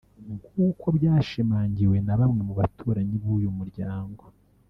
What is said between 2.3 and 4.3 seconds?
mu baturanyi b’uyu muryango